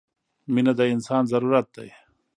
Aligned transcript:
•مینه 0.53 0.73
د 0.77 0.81
انسان 0.93 1.23
ضرورت 1.31 1.67
دی. 1.75 1.89